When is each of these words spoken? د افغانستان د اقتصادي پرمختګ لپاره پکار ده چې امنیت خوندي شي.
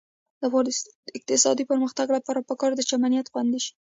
د 0.39 0.41
افغانستان 0.49 0.95
د 1.05 1.09
اقتصادي 1.17 1.63
پرمختګ 1.71 2.07
لپاره 2.17 2.45
پکار 2.49 2.71
ده 2.75 2.83
چې 2.87 2.93
امنیت 2.97 3.27
خوندي 3.31 3.59
شي. 3.65 3.73